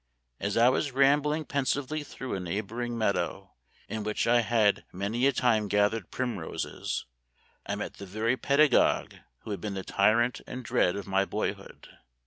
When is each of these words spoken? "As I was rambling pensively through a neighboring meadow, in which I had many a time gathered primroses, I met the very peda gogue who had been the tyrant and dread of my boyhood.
"As 0.39 0.57
I 0.57 0.67
was 0.67 0.93
rambling 0.93 1.45
pensively 1.45 2.03
through 2.03 2.33
a 2.33 2.39
neighboring 2.39 2.97
meadow, 2.97 3.53
in 3.87 4.01
which 4.03 4.25
I 4.25 4.41
had 4.41 4.83
many 4.91 5.27
a 5.27 5.31
time 5.31 5.67
gathered 5.67 6.09
primroses, 6.09 7.05
I 7.67 7.75
met 7.75 7.97
the 7.97 8.07
very 8.07 8.35
peda 8.35 8.67
gogue 8.67 9.13
who 9.41 9.51
had 9.51 9.61
been 9.61 9.75
the 9.75 9.83
tyrant 9.83 10.41
and 10.47 10.65
dread 10.65 10.95
of 10.95 11.05
my 11.05 11.23
boyhood. 11.23 11.87